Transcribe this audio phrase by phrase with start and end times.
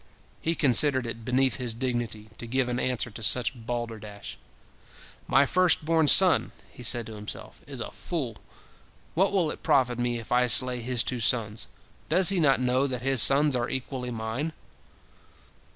[0.41, 4.35] He considered it beneath his dignity to give an answer to such balderdash.
[5.27, 8.37] "My first born son," he said to himself, "is a fool.
[9.13, 11.67] What will it profit me, if I slay his two sons?
[12.09, 14.53] Does he not know that his sons are equally mine?"